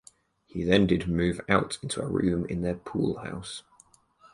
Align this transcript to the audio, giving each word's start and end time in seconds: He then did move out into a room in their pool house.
He 0.47 0.63
then 0.63 0.87
did 0.87 1.07
move 1.07 1.41
out 1.47 1.77
into 1.83 2.01
a 2.01 2.07
room 2.07 2.45
in 2.47 2.63
their 2.63 2.73
pool 2.73 3.19
house. 3.19 3.61